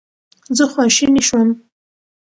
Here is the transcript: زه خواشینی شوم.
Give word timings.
زه 0.57 0.63
خواشینی 0.71 1.21
شوم. 1.27 1.49